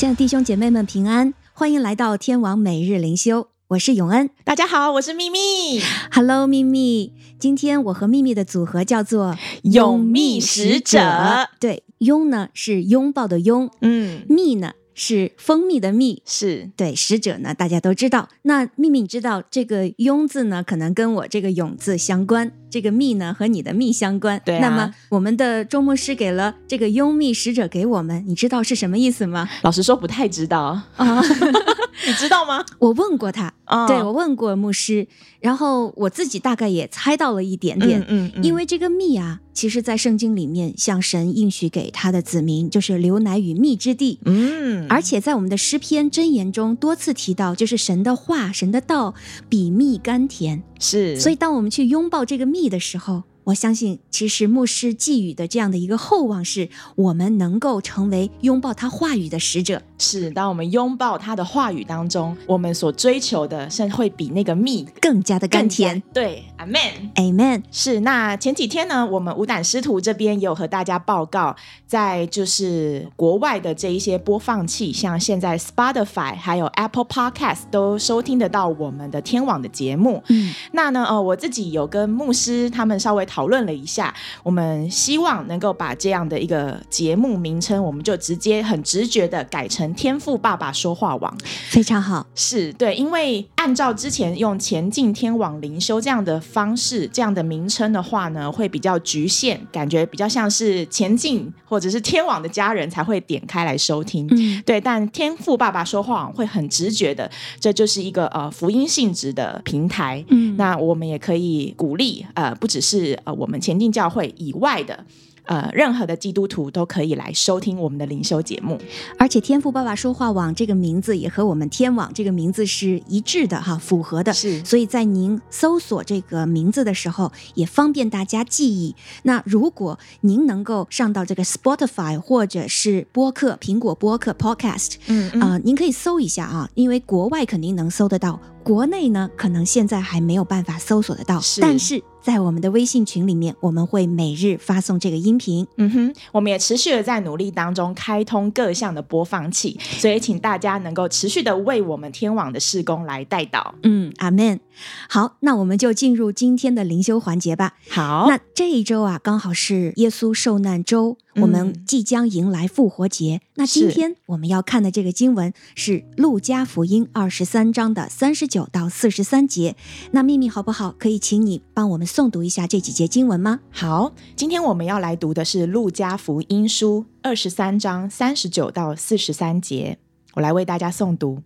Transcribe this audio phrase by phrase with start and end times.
[0.00, 4.30] 亲爱的弟兄姐妹们平安，欢迎来到天王每日灵修，我是永恩。
[4.44, 5.78] 大家好，我是秘密。
[6.10, 7.12] Hello，秘密。
[7.38, 11.50] 今天我和秘密的组合叫做永密使者。
[11.60, 14.72] 对，拥呢是拥抱的拥，嗯，密呢。
[14.92, 18.28] 是蜂蜜的蜜，是对使者呢，大家都知道。
[18.42, 22.52] 那秘密你知道这个“拥”字呢，可能跟我这个“勇”字相关。
[22.70, 24.40] 这个“密”呢，和你的“密”相关。
[24.44, 24.60] 对啊。
[24.60, 29.48] 那么我们的周牧师给了这个“拥密使者”给我们，你知道是什么意思吗？
[29.62, 30.86] 老实说，不太知道啊。
[32.06, 32.64] 你知道吗？
[32.78, 35.06] 我问过他，哦、对我问过牧师，
[35.40, 38.00] 然后我自己大概也猜到了一点点。
[38.00, 38.44] 嗯嗯，嗯。
[38.44, 44.18] 因为这个“蜜”啊，其实在圣经里面，像神应许给他的子民，就是流奶与蜜之地。
[44.24, 44.86] 嗯。
[44.88, 49.14] 而且在我们的诗篇箴言中多次提到，就是神的话、神的道
[49.48, 50.62] 比蜜甘甜。
[50.80, 51.20] 是。
[51.20, 59.82] 所以当我们去拥抱这个蜜的时候，我相信，其实牧师寄予的这样的一个厚望是，我们能够成为拥抱他话语的使者。
[59.98, 66.00] 是，当我们拥抱他的话语当中，我们所追求的，甚至会比那个蜜更加的甘甜。
[66.12, 67.62] 对，Amen，Amen。
[67.70, 68.00] 是。
[68.00, 71.54] 那前几天呢，我们无胆师徒这边也有和大家报告，
[71.86, 80.22] 在就是国外的这一些播放器，像现在 Spotify 还有 Apple Podcast 都收听得到我们的天网的节目。
[80.28, 91.36] 嗯，那呢，呃，我自己有跟牧师他们稍微讨论了一下，我们希望能够把这样的一个节目名称，我们就直接很直觉的改成“天赋爸爸说话网”，
[91.68, 92.26] 非常好。
[92.34, 104.26] 是对，因为按照之前用“前进天网灵修”这样的方式，这样的名称的话呢，会比较局限，感觉比较像是前进或者是天网的家人才会点开来收听。
[104.30, 104.80] 嗯，对。
[104.80, 107.30] 但“天赋爸爸说话网”会很直觉的，
[107.60, 110.24] 这就是一个呃福音性质的平台。
[110.28, 113.18] 嗯，那我们也可以鼓励呃，不只是。
[113.24, 115.04] 呃，我们前进教会以外的。
[115.46, 118.78] 呃，任何的基督徒都可以来收听我们的灵修节目，
[119.18, 124.32] 而且天赋爸爸说话网这个名字也和我们天网这个名字是一致的哈，符合的。
[124.32, 128.94] 是，所以在您搜索这个名字的时候，也方便大家记忆。
[129.24, 142.02] 那如果您能够上到这个 Spotify 或者是播客苹果播客 Podcast，嗯啊、呃，您可以搜一下啊，因为国外肯定能搜得到，国内呢可能现在还没有办法搜索得到，是，但是。
[142.22, 145.66] 在我们的微信群里面，我们会每日发送这个音频。
[145.78, 153.74] 嗯哼，我们也持续的在努力当中开通各项的播放器，所以请大家能够持续的为我们天网的事工来带导。
[153.84, 154.60] 嗯，阿门。
[155.08, 157.74] 好，那我们就进入今天的灵修环节吧。
[157.88, 161.18] 好，那这一周啊，刚好是耶稣受难周。
[161.36, 169.76] 我们即将迎来复活节，嗯，那今天我们要看的这个经文是《路加福音》二十三章的三十九到四十三节。
[170.10, 170.92] 那秘密好不好？
[170.98, 173.60] 可以请你帮我们诵读一下这几节经文吗？
[173.70, 179.98] 好，今天我们要来读的是《路加福音书》二十三章三十九到四十三节。
[180.34, 181.42] 我来为大家诵读。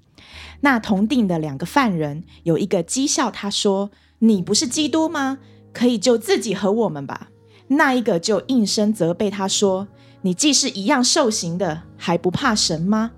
[0.61, 3.91] 那同定的两个犯人，有一个讥笑他说
[4.21, 5.39] ：“你不是基督吗？
[5.73, 7.29] 可以救自己和我们吧。”
[7.69, 9.89] 那一个就应声责备他说
[10.23, 13.13] ：“你既是一样受刑的，还不怕神吗？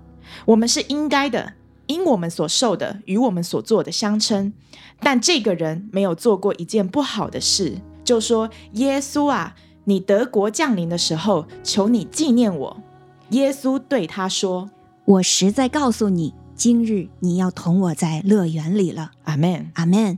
[0.45, 1.53] 我们是应该的，
[1.87, 4.53] 因我们所受的与我们所做的相称。
[4.99, 12.77] 但这个人没有做过一件不好的事，就说：耶稣啊，你得国降临的时候，求你纪念我。
[13.31, 14.69] 耶稣对他说：
[15.05, 20.17] 我实在告诉你。”今日你要同我在乐园里了，阿门，阿门。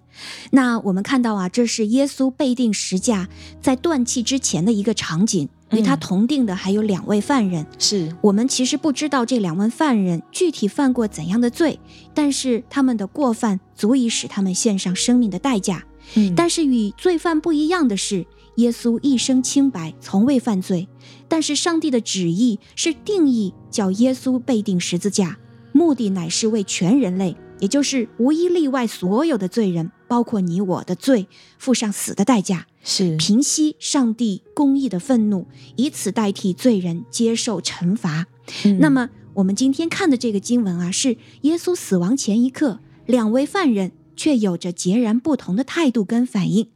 [0.52, 3.28] 那我们看到啊，这是耶稣被定十架
[3.62, 7.66] 在断气之前的一个场景，与他同定的还有两位犯人。
[7.78, 11.78] 是我们其实不知道这两位犯人具体犯过怎样的罪，
[12.14, 15.84] 但是他们的过犯足以使他们献上生命的代价。
[16.16, 18.26] 嗯，但是与罪犯不一样的是，
[18.56, 20.88] 耶稣一生清白，从未犯罪。
[21.28, 25.38] 但是上帝的旨意是定义叫耶稣被定十字架。
[25.72, 31.28] 目的乃是为全人类，也就是无一例外所有的罪人，包括你我的罪，
[31.58, 38.28] 付上死的代价，是平息上帝公义的愤怒，以此代替罪人接受惩罚。
[38.66, 38.80] 嗯。
[38.80, 46.68] 那么我们今天看的这个经文啊，是耶稣死亡前一刻，两位犯人却有着截然不同的态度跟反应。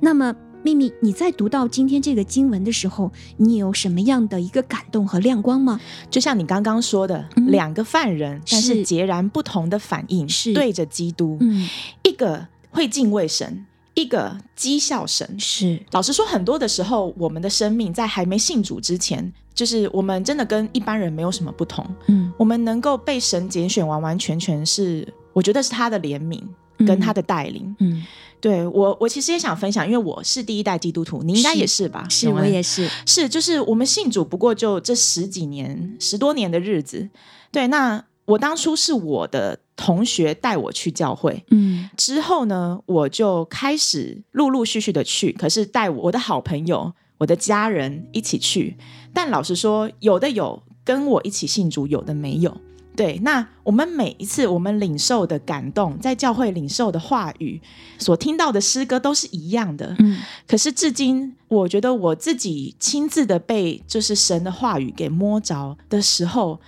[0.00, 0.36] 那么。
[0.62, 5.80] 秘密，你在读到今天这个经文的时候，你有什么样的一个感动和亮光吗？
[6.10, 11.68] 就像你刚刚说的，嗯、两个犯人，但是截然不同的反应，是对着基督，嗯，
[12.04, 15.28] 一个会敬畏神，一个讥笑神。
[15.38, 21.84] 是，老实说，很多的时候，我们的生命在还没信主之前，就是我们真的跟一般人没有什么不同。
[22.06, 26.40] 嗯，我们能够被神拣选，完完全全是，我觉得是他的怜悯。
[26.86, 27.64] 跟他的带领。
[27.78, 28.06] 嗯，嗯
[28.40, 32.06] 对我，我其实也想分享，因为我是第一代基督徒，你应该也是吧？
[32.08, 32.88] 是，是我也是。
[33.06, 37.08] 是，就是我们信主不过就这十几年、十多年的日子。
[37.52, 48.76] 对，那我当初是我的同学带我去教会，嗯，之后呢，我就开始陆陆续续的去，可是带我的好朋友、我的家人一起去。
[49.14, 52.56] 但老实说，有的有跟我一起信主，有的没有。
[52.94, 57.60] 对，那我们每一次我们领受的感动，在教会领受的话语，
[57.98, 59.96] 所听到的诗歌都是一样的。
[59.98, 66.60] 嗯，可是至今，我觉得我自己亲自的被就是神的话语给摸着的时候，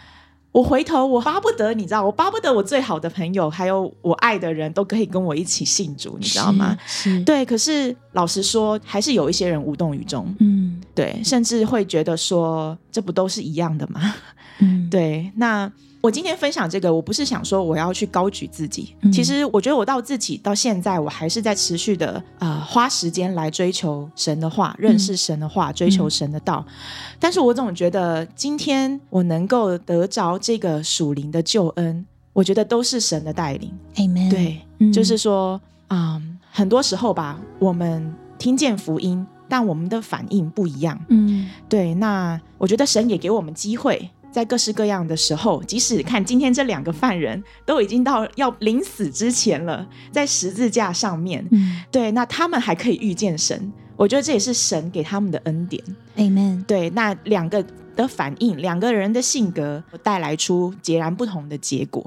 [0.52, 6.74] 我回头我巴不得，你知道，我巴不得我最好的朋友还有我爱的人都可以跟我一起信主，你知道吗？
[6.86, 7.44] 是，对。
[7.44, 10.34] 可是老实说，还是有一些人无动于衷。
[10.38, 14.14] 嗯，对，甚至会觉得说，这不都是一样的吗？
[14.60, 15.70] 嗯， 对，那。
[16.04, 18.94] 我今天分享这个，我不是想说我要去高举自己。
[19.00, 26.62] 嗯、其实我觉得我到自己到现在，我还是在持续的呃花时间来追求神的话，认识神的话，嗯、追求神的道。
[26.68, 26.74] 嗯、
[27.18, 32.04] 但是我总觉得今天我能够得着这个属灵的救恩，
[32.34, 33.72] 我觉得都是神的带领。
[33.94, 34.30] Amen。
[34.30, 35.58] 对，嗯、就是说，
[35.88, 41.02] 嗯，很多时候吧，我们听见福音，但我们的反应不一样。
[41.08, 41.94] 嗯，对。
[41.94, 44.10] 那我觉得神也给我们机会。
[44.34, 55.80] 在各式各样的时候，即使看今天这两个犯人都已经到要临死之前了，在十字架上面，嗯，对，那他们还可以遇见神，我觉得这也是神给他们的恩典。
[56.16, 56.64] Amen。
[56.64, 57.64] 对，那两个
[57.94, 62.04] 的反应，两个人的性格，带来出截然不同的结果。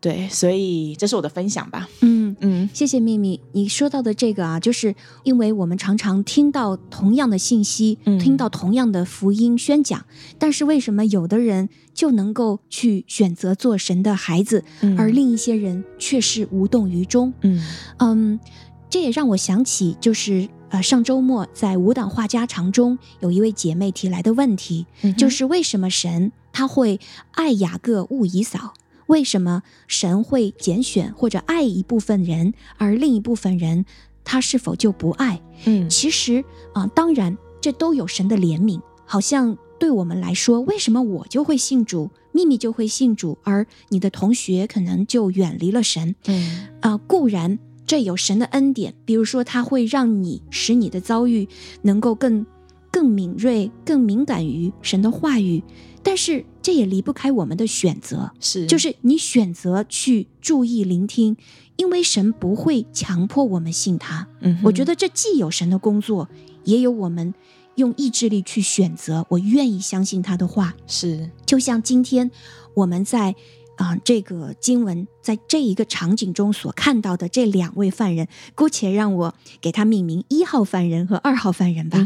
[0.00, 1.88] 对，所以这是我的分享吧。
[2.00, 2.13] 嗯
[2.44, 3.40] 嗯，谢谢秘密。
[3.52, 10.04] 你说到的这个啊，就是因为我们常常听到同样的信息，嗯、听到同样的福音宣讲，
[10.38, 17.32] 但是为什么有的人就能够去选择做神的孩子，嗯、而另一些人却是无动于衷？
[17.40, 17.62] 嗯
[17.98, 18.40] 嗯，
[18.90, 27.00] 这也让我想起，就是呃，上周末在舞蹈画家常中，有一位姐妹提来的问题，嗯、就是为什么神他会
[27.32, 28.74] 爱雅各恶以扫？
[29.06, 33.84] 为什么神会拣选或者爱一部分人，而另一部分人
[34.24, 35.42] 他是否就不爱？
[35.66, 38.80] 嗯，其实啊、呃，当然这都有神的怜悯。
[39.06, 46.14] 好像对我们来说，为什么我就会信主，秘密就会信主，而你的同学可能就远离了神？
[46.26, 51.46] 嗯啊、呃，固然这有神的恩典，比如说他会让你使你的遭遇
[51.82, 52.46] 能够更
[52.90, 55.62] 更敏锐、更敏感于神的话语。
[56.02, 61.36] 但是这也离不开我们的选择，是，就是你选择去注意聆听，
[61.76, 64.26] 因为神不会强迫我们信他。
[64.40, 66.26] 嗯，我觉得这既有神的工作，
[66.64, 67.34] 也有我们
[67.74, 69.26] 用意志力去选择。
[69.28, 71.30] 我愿意相信他的话，是。
[71.44, 72.30] 就像今天
[72.72, 73.34] 我们在
[73.76, 81.98] 啊、呃、这个经文在这一个场景中所看到的这两位犯人，姑且让我给他命名一号犯人和二号犯人吧。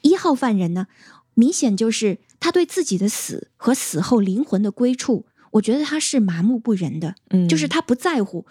[0.00, 0.88] 一号犯人呢，
[1.34, 2.18] 明显就是。
[2.42, 8.44] 他对自己的死和死后灵魂的归处，我觉得他是麻木不仁的，嗯，就是他不在乎，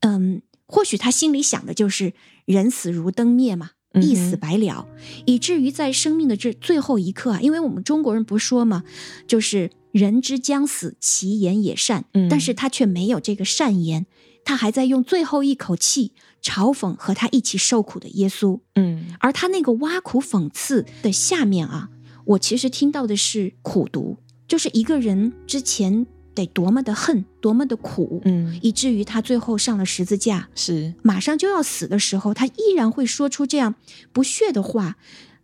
[0.00, 2.12] 嗯，或许他心里想的就是
[2.44, 8.84] 人死如灯灭嘛，一死百了，嗯、以至于在生命的这最后一刻啊，因为我们中国人不说嘛，
[9.26, 14.04] 就是人之将死，其言也善，嗯、但是他却没有这个善言，
[14.44, 16.12] 他还在用最后一口气
[16.42, 21.88] 嘲讽和他一起受苦的耶稣，嗯，而他那个挖苦讽刺的下面啊。
[22.28, 33.76] 我其实听到的是苦读，就是一个人之前得多么的恨，多么的苦，嗯，以至于他最后上了十字架，是马上就要死的时候，他依然会说出这样
[34.12, 34.98] 不屑的话，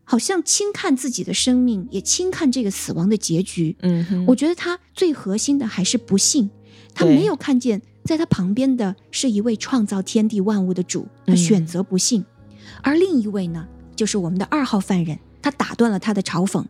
[0.04, 3.74] 好像轻看自己的生命，也轻看这个死亡的结局。
[3.80, 6.50] 嗯哼，我觉得他最核心的还是不幸，
[6.94, 12.20] 他没有看见在他旁边的是一位创造天地万物的主，他选择不幸。
[12.20, 12.26] 嗯、
[12.82, 15.18] 而另一位呢，就是我们的二号犯人。
[15.44, 16.64] 他打断了他的嘲讽，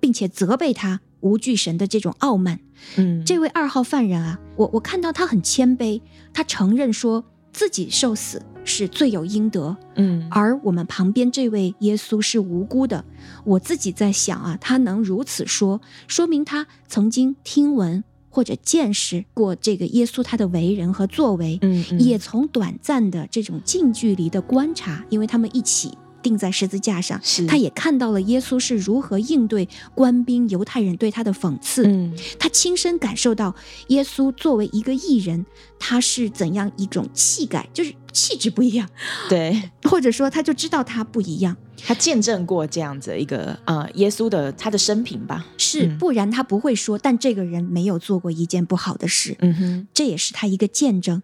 [0.00, 2.58] 并且责备他无惧神的这种傲慢。
[2.96, 6.00] 嗯，这位二号犯人啊，我我看到他很谦卑，
[6.34, 9.76] 他承认说自己受死是罪有应得。
[9.94, 13.04] 嗯，而我们旁边这位耶稣是无辜的。
[13.44, 25.96] 我自己在想啊，他能如此说，说明他曾经听闻或者见识过这个耶稣他的为人和作为，嗯，嗯，也从短暂的这种近距离的观察，因为他们一起。
[26.26, 27.46] 钉在十字架上，是。
[27.46, 31.84] 他也看到了耶稣是如何应对官兵犹太人对他的讽刺。
[31.86, 33.54] 嗯，他亲身感受到
[33.88, 35.46] 耶稣作为一个艺人，
[35.78, 38.88] 他是怎样一种气概，就是气质不一样，
[39.28, 41.56] 对， 或者说他就知道他不一样，
[41.86, 51.22] 他见证过这样子一个呃耶稣的他的生平吧，是，不然他不会说，但这个人没有做过一件不好的事，嗯哼，这也是他一个见证，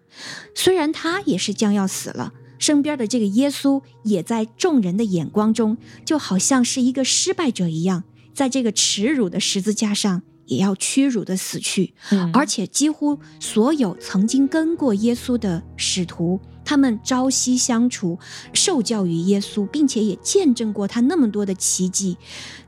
[0.55, 2.31] 虽然他也是将要死了。
[2.63, 11.93] 身边的这个耶稣也在众人的眼光中，就好像是一个失败者一样，在这个耻辱的十字架上也要屈辱的死去。
[12.11, 18.17] 嗯，而且几乎所有曾经跟过耶稣的使徒，他们朝夕相处，
[18.53, 22.15] 受教于耶稣，并且也见证过他那么多的奇迹，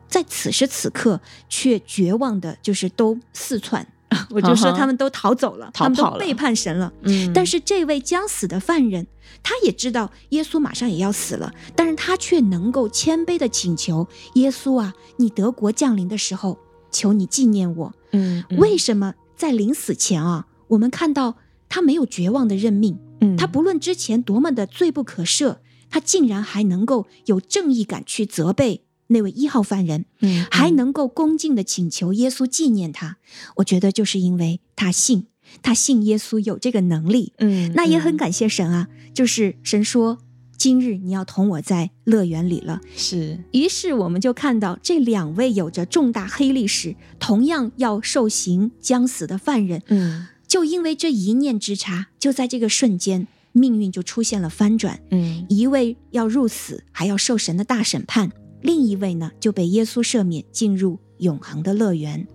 [0.10, 3.88] 在此时此刻却绝望的，就是都四窜。
[4.30, 6.92] 我就说他们都逃走了，逃跑了，他们都背叛神了。
[7.04, 9.08] 嗯，但是这位将死的犯人，
[9.44, 16.58] 他也知道耶稣马上也要死了，但是他却能够谦卑的请求耶稣啊，你德国降临的时候，
[16.92, 17.94] 求你纪念我。
[18.12, 21.36] 嗯，嗯，为什么在临死前啊，我们看到
[21.68, 22.98] 他没有绝望的认命？
[23.22, 25.58] 嗯，他不论之前多么的罪不可赦，
[25.90, 28.85] 他竟然还能够有正义感去责备。
[29.08, 33.18] 那位一号犯人，嗯，还能够恭敬地请求耶稣纪念他，
[33.58, 35.28] 我觉得就是因为他信，
[35.62, 40.18] 他信耶稣有这个能力，嗯，那也很感谢神啊，就是神说
[40.58, 58.32] 今日你要同我在乐园里了，是，于是我们就看到这两位有着重大黑历史，同样要受刑将死的犯人，嗯，就因为这一念之差，就在这个瞬间，命运就出现了翻转，嗯，一位要入死，还要受神的大审判。
[58.66, 62.28] 另一位呢，就被耶稣赦免，进入永恒的乐园。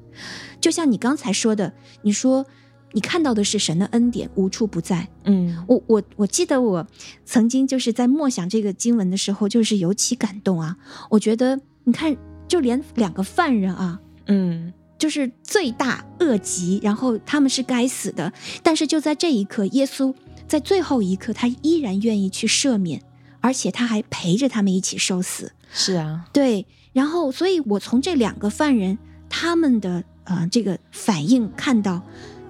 [0.61, 1.73] 就像你刚才说的，
[2.03, 2.47] 你说
[2.93, 5.09] 你看到的是神的恩典无处不在。
[5.25, 6.87] 嗯，我我我记得我
[7.25, 10.77] 曾经就是在默想这个经文的时候，就是尤其感动啊。
[11.11, 18.33] 我觉得你看，就连两个犯人啊，嗯，就是罪大恶极，然后他们是该死的，
[18.63, 20.15] 但是就在这一刻，耶稣
[20.47, 23.03] 在最后一刻，他依然愿意去赦免，
[23.41, 25.53] 而且他还陪着他们一起受死。
[25.73, 32.03] 是啊，对，然后，所以我从这两个犯人他们的呃这个反应看到，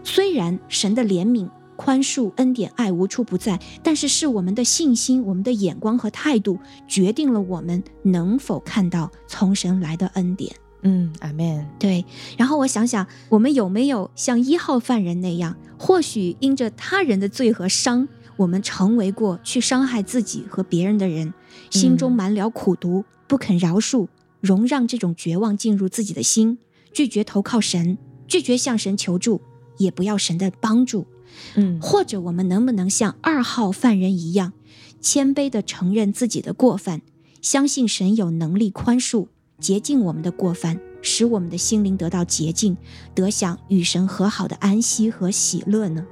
[0.03, 10.55] 虽然神的怜悯、宽恕、恩典、爱无处不在，但是是我们的信心、我们的眼光和态度决定了我们能否看到从神来的恩典。
[10.83, 11.67] 嗯，阿门。
[11.79, 12.05] 对，
[12.39, 18.09] 然后我想想，我们有没有像一号犯人那样，或许因着他人的罪和伤，
[18.41, 21.35] 我们成为过去伤害自己和别人的人。
[21.69, 24.09] 心中满了苦毒，不肯饶恕，
[24.41, 26.59] 容让这种绝望进入自己的心，
[26.91, 29.43] 拒绝投靠神，拒绝向神求助，
[29.77, 31.07] 也不要神的帮助。
[31.55, 34.55] 嗯，或者我们能不能像二号犯人一样，
[35.03, 37.03] 谦卑地承认自己的过犯，
[37.43, 39.29] 相信神有能力宽恕、
[39.59, 42.79] 洁净我们的过犯，使我们的心灵得到洁净，
[43.15, 46.07] 得享与神和好的安息和喜乐呢？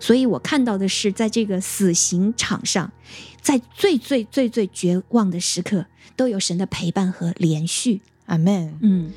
[0.00, 2.90] 所以我看到的是，在这个死刑场上，
[3.40, 8.00] 在最最最最绝望的时刻，都有神的陪伴和连续。
[8.26, 8.78] 阿门。
[8.80, 9.12] 嗯，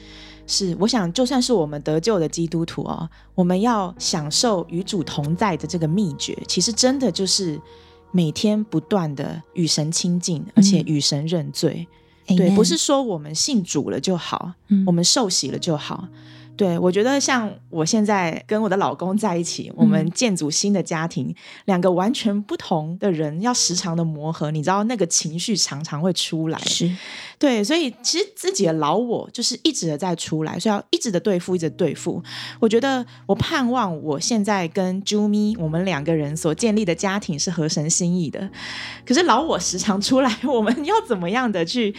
[0.48, 7.60] 是，我想就算是我们得救的基督徒哦，我们要享受与主同在的这个秘诀，其实真的就是
[8.12, 11.88] 每天不断的与神亲近，而且与神认罪。
[12.28, 16.08] 嗯、对，不是说我们信主了就好，嗯、我们受洗了就好。
[16.58, 21.36] 对，我觉得像我现在跟我的老公在一起，我们建组新的家庭，嗯、
[21.66, 26.58] 两个完全不同的人要时常的磨合，你知道那个情绪常常会出来。
[26.60, 26.90] 是，
[27.38, 32.24] 对，所以其实自己的老我就是一直的在出来，所以要一直的对付，一直对付。
[32.60, 38.50] 我觉得我盼望我现在跟 Jumi 我们两个人所建立的家庭是合神心意的，
[39.06, 41.94] 可是老我时常出来，我们要怎么样的去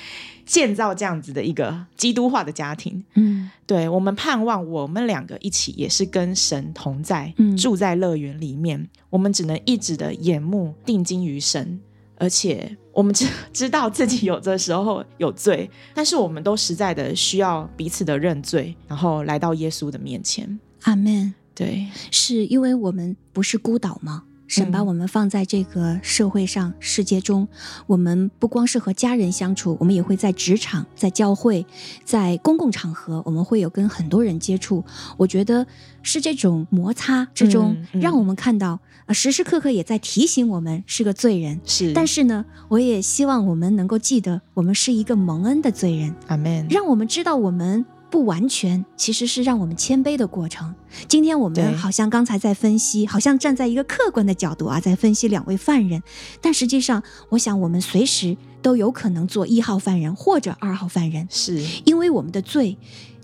[0.46, 3.04] 建造这样子的一个基督化的家庭？
[3.14, 8.88] 嗯，对，我们盼望我们两个一起也是跟神同在，嗯、住在乐园里面。
[9.10, 11.80] 我们只能一直的眼目定睛于神，
[12.16, 20.58] 而且我们知知道自己有的时候有罪，但是我们都实在的需要彼此的认罪，然后来到耶稣的面前。
[20.82, 21.34] 阿门。
[21.54, 24.24] 对，是因为我们不是孤岛吗？
[24.46, 27.48] 神把我们放在这个社会上、世界中，
[27.86, 31.66] 我们不光是和家人相处，我们也会在职场、在教会、
[32.04, 34.84] 在公共场合，我们会有跟很多人接触。
[35.16, 35.66] 我觉得
[36.02, 41.60] 是这种摩擦之中，让我们看到啊，时时刻刻也在提醒我们是个罪人。
[41.64, 46.14] 是，但是呢，我也希望我们能够记得，我们是一个蒙恩的罪人。
[46.28, 46.66] 阿门。
[46.70, 47.84] 让我们知道我们。
[48.10, 50.74] 不完全，其实是让我们谦卑的过程。
[51.08, 56.02] 今天我们好像刚才在分析，好像站在一个客观的角度啊，在分析两位犯人。
[56.40, 62.78] 但实际上，我想我们随时都有可能做一号犯人或者二号犯人，是因为我们的罪，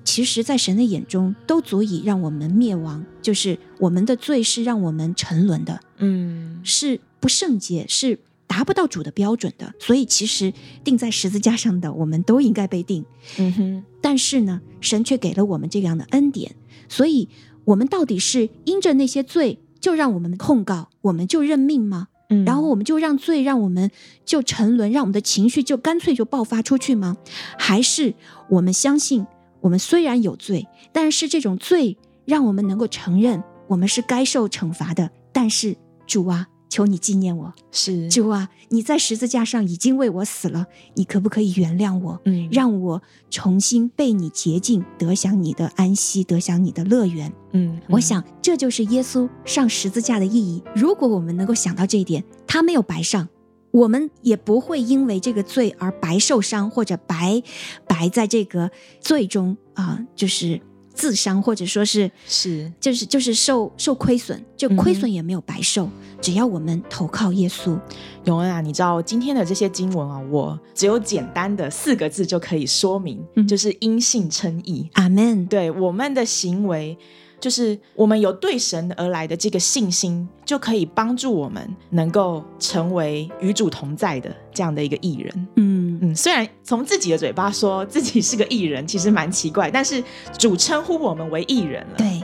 [0.04, 3.04] 其实在神的眼中都足以让我们灭亡。
[3.22, 8.18] 就是我们的罪是让我们沉沦的，嗯，是不圣洁，是
[8.52, 9.72] 达不到主的标准的。
[9.78, 10.52] 所以其实
[10.84, 13.02] 钉在十字架上的，我们都应该被钉。
[13.38, 13.84] 嗯哼。
[14.02, 16.54] 但是呢，神却给了我们这样的恩典，
[16.86, 17.30] 所以
[17.64, 22.08] 我们到底是因着那些罪就让我们控告，我们就认命吗？
[22.28, 23.90] 嗯，然后我们就让罪让我们
[24.26, 27.16] 就沉沦，让我们的情绪就干脆就爆发出去吗？
[27.58, 28.12] 还是
[28.50, 29.24] 我们相信，
[29.60, 35.10] 我们虽然有罪，但是这种罪让我们能够承认我们是该受惩罚的。
[35.32, 40.64] 但是主啊，求你纪念我，是主啊，你在十字架上已经为我死了，
[40.94, 42.18] 你可不可以原谅我？
[42.24, 47.30] 嗯，让我重新被你洁净，得享你的安息，得享你的乐园。
[47.52, 50.62] 嗯，嗯，我想这就是耶稣上十字架的意义。
[50.74, 53.28] 如果我们能够想到这一点，他没有白上，
[53.70, 57.42] 我们也不会因为这个罪而白受伤，或者白
[57.86, 60.58] 白在这个罪中啊、呃，就是。
[60.94, 65.86] 自伤，或者说是是，就是就是受受亏损，就亏损也没有白受。
[65.86, 67.78] 嗯、只要我们投靠耶稣，
[68.24, 74.88] 永恩啊，你知道今天的这些经文啊，我只有简单的四个字就可以说明，嗯、就是因信称义。
[74.94, 75.46] 阿门。
[75.46, 76.96] 对我们的行为。
[77.40, 85.48] 就是我们有对神而来的这个信心，就可以帮助我们能够成为与主同在的这样的一个艺人。
[85.56, 90.02] 嗯嗯，虽然从自己的嘴巴说自己是个艺人，其实蛮奇怪，但是
[90.36, 91.94] 主称呼我们为艺人了。
[91.96, 92.20] 对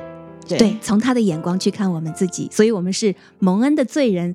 [0.49, 4.35] 对，对，从他的眼光去看我们自己，所以我们是蒙恩的罪人，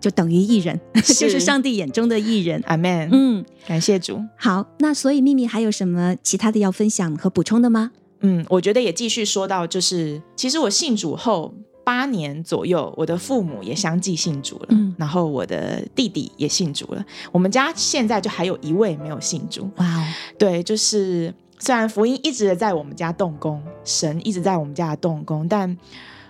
[0.00, 2.62] 就等于艺人，是 就是上帝眼中的艺人。
[2.66, 3.08] 阿门。
[3.10, 4.20] 嗯，感谢主。
[4.36, 7.92] 好，那所以秘密还有什么其他的要分享和补充的吗？
[8.20, 17.04] 嗯，我觉得也继续说到，就是其实我信主后八年左右，我的父母也相继信主了，嗯，然后我的弟弟也信主了。
[17.30, 19.70] 我们家现在就还有一位没有信主。
[19.76, 20.04] 哇哦，
[20.38, 25.76] 对，就是虽然福音一直在我们家动工，神一直在我们家动工，但。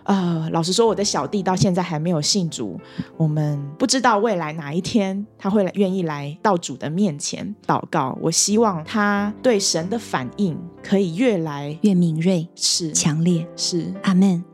[0.06, 2.78] 呃，老实说，我的小弟到现在还没有信主。
[3.16, 8.14] 我们不知道未来哪一天他会愿意来到主的面前祷告。
[8.20, 14.44] 我希望他对神的反应可以越来越敏锐，是强烈，是阿门。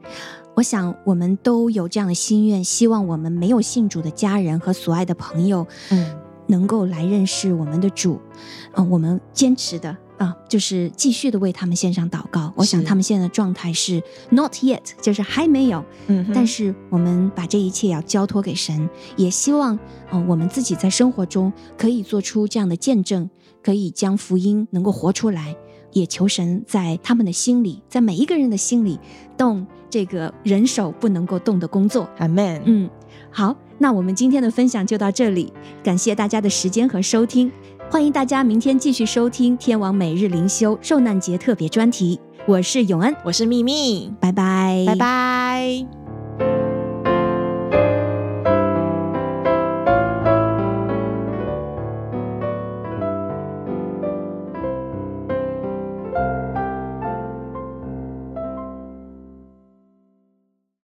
[0.56, 6.14] 我想我们都有这样的心愿，希望我们没有信主的家人和所爱的朋友，嗯，
[6.48, 8.20] 能够来认识我们的主。
[8.74, 9.96] 嗯、呃，我们坚持的。
[10.20, 12.52] 啊，就是继续的为他们献上祷告。
[12.54, 15.82] 我想他们现在的状态是 not yet，就是还没有。
[16.08, 18.86] 嗯，但是我们把这一切要交托给神，
[19.16, 19.78] 也希望，
[20.10, 23.30] 呃，我们自己在生活中可以做出这样的见证，
[23.62, 25.56] 可以将福音能够活出来。
[25.92, 28.98] 也求神在他们的心里，在每一个人的心里
[29.36, 32.08] 动这个人手不能够动的工作。
[32.18, 32.62] 阿门。
[32.64, 32.88] 嗯，
[33.30, 37.50] 好，那我们今天的分享就到这里，感谢大家的时间和收听。
[37.90, 42.20] 欢迎大家明天继续收听天王每日灵修受难节特别专题。
[42.46, 45.99] 我是永恩，我是秘密，拜拜，拜拜。